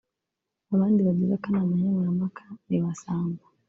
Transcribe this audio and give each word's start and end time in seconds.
Abandi 0.73 0.99
bagize 1.07 1.33
akanama 1.35 1.73
nkemurampaka 1.79 2.43
ni 2.67 2.77
Masamba 2.83 3.43